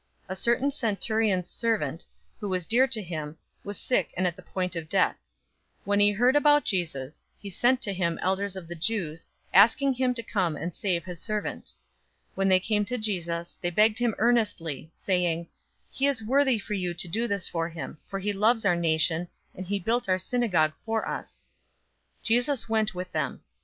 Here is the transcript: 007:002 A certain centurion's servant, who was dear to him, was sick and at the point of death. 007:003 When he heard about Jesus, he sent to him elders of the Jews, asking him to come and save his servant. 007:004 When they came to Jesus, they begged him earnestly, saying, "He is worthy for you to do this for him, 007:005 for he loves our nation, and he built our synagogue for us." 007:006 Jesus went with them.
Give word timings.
007:002 0.23 0.25
A 0.29 0.35
certain 0.37 0.71
centurion's 0.71 1.47
servant, 1.47 2.07
who 2.39 2.49
was 2.49 2.65
dear 2.65 2.87
to 2.87 3.03
him, 3.03 3.37
was 3.63 3.77
sick 3.77 4.11
and 4.17 4.25
at 4.25 4.35
the 4.35 4.41
point 4.41 4.75
of 4.75 4.89
death. 4.89 5.15
007:003 5.81 5.81
When 5.83 5.99
he 5.99 6.09
heard 6.09 6.35
about 6.35 6.65
Jesus, 6.65 7.23
he 7.37 7.51
sent 7.51 7.83
to 7.83 7.93
him 7.93 8.17
elders 8.19 8.55
of 8.55 8.67
the 8.67 8.73
Jews, 8.73 9.27
asking 9.53 9.93
him 9.93 10.15
to 10.15 10.23
come 10.23 10.55
and 10.57 10.73
save 10.73 11.03
his 11.05 11.21
servant. 11.21 11.65
007:004 12.29 12.31
When 12.33 12.47
they 12.47 12.59
came 12.59 12.83
to 12.85 12.97
Jesus, 12.97 13.59
they 13.61 13.69
begged 13.69 13.99
him 13.99 14.15
earnestly, 14.17 14.91
saying, 14.95 15.45
"He 15.91 16.07
is 16.07 16.23
worthy 16.23 16.57
for 16.57 16.73
you 16.73 16.95
to 16.95 17.07
do 17.07 17.27
this 17.27 17.47
for 17.47 17.69
him, 17.69 17.99
007:005 18.05 18.09
for 18.09 18.17
he 18.17 18.33
loves 18.33 18.65
our 18.65 18.75
nation, 18.75 19.27
and 19.53 19.67
he 19.67 19.77
built 19.77 20.09
our 20.09 20.17
synagogue 20.17 20.73
for 20.83 21.07
us." 21.07 21.47
007:006 22.21 22.23
Jesus 22.23 22.67
went 22.67 22.95
with 22.95 23.11
them. 23.11 23.43